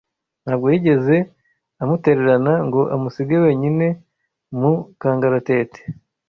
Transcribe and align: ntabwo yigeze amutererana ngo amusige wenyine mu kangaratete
ntabwo 0.43 0.65
yigeze 0.73 1.15
amutererana 1.81 2.53
ngo 2.67 2.81
amusige 2.95 3.35
wenyine 3.45 3.87
mu 4.59 4.73
kangaratete 4.99 5.81